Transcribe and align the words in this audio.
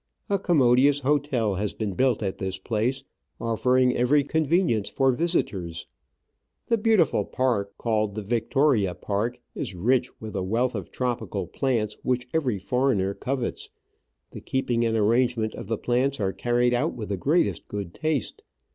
A 0.31 0.39
commodious 0.39 1.01
hotel 1.01 1.53
has 1.53 1.75
been 1.75 1.93
built 1.93 2.23
at 2.23 2.39
this 2.39 2.57
place, 2.57 3.03
offering 3.39 3.95
every 3.95 4.23
convenience 4.23 4.89
for 4.89 5.11
visitors. 5.11 5.85
The 6.69 6.79
beautiful 6.79 7.23
park, 7.23 7.77
called 7.77 8.15
the 8.15 8.23
Victoria 8.23 8.95
Park, 8.95 9.39
is 9.53 9.75
rich 9.75 10.19
with 10.19 10.35
a 10.35 10.41
wealth 10.41 10.73
of 10.73 10.89
tropical 10.89 11.45
plants 11.45 11.97
which 12.01 12.27
every 12.33 12.57
foreigner 12.57 13.13
covets; 13.13 13.69
the 14.31 14.41
keeping 14.41 14.83
and 14.83 14.97
arrangement 14.97 15.53
of 15.53 15.67
the 15.67 15.77
plants 15.77 16.19
are 16.19 16.33
carried 16.33 16.73
out 16.73 16.95
with 16.95 17.09
the 17.09 17.15
greatest 17.17 17.67
good 17.67 17.93
taste. 17.93 18.41